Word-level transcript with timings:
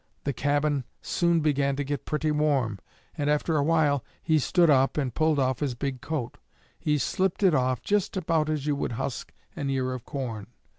The 0.23 0.33
cabin 0.33 0.83
soon 1.03 1.41
began 1.41 1.75
to 1.75 1.83
get 1.83 2.07
pretty 2.07 2.31
warm, 2.31 2.79
and 3.15 3.29
after 3.29 3.55
a 3.55 3.61
while 3.63 4.03
he 4.23 4.39
stood 4.39 4.67
up 4.71 4.97
and 4.97 5.13
pulled 5.13 5.37
off 5.37 5.59
his 5.59 5.75
big 5.75 6.01
coat. 6.01 6.39
He 6.79 6.97
slipped 6.97 7.43
it 7.43 7.53
off 7.53 7.83
just 7.83 8.17
about 8.17 8.49
as 8.49 8.65
you 8.65 8.75
would 8.75 8.93
husk 8.93 9.31
an 9.55 9.69
ear 9.69 9.93
of 9.93 10.03
corn. 10.03 10.47